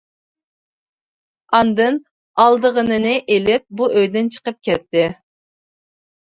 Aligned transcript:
ئاندىن 1.57 1.99
ئالىدىغىنىنى 2.43 3.13
ئېلىپ، 3.35 3.65
بۇ 3.83 3.91
ئۆيدىن 3.93 4.33
چىقىپ 4.37 4.59
كەتتى. 4.71 5.05